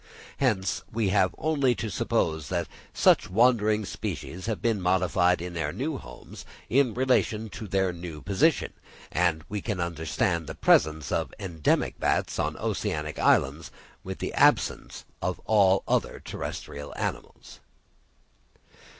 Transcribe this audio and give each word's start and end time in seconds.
Hence, 0.37 0.81
we 0.91 1.09
have 1.09 1.35
only 1.37 1.75
to 1.75 1.91
suppose 1.91 2.49
that 2.49 2.67
such 2.91 3.29
wandering 3.29 3.85
species 3.85 4.47
have 4.47 4.59
been 4.59 4.81
modified 4.81 5.43
in 5.43 5.53
their 5.53 5.71
new 5.71 5.99
homes 5.99 6.43
in 6.71 6.95
relation 6.95 7.49
to 7.49 7.67
their 7.67 7.93
new 7.93 8.19
position, 8.23 8.73
and 9.11 9.43
we 9.47 9.61
can 9.61 9.79
understand 9.79 10.47
the 10.47 10.55
presence 10.55 11.11
of 11.11 11.35
endemic 11.39 11.99
bats 11.99 12.39
on 12.39 12.57
oceanic 12.57 13.19
islands, 13.19 13.69
with 14.03 14.17
the 14.17 14.33
absence 14.33 15.05
of 15.21 15.39
all 15.45 15.83
other 15.87 16.19
terrestrial 16.19 16.91
mammals. 16.97 17.59